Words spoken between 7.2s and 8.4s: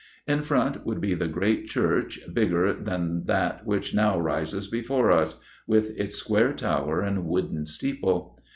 wooden steeple.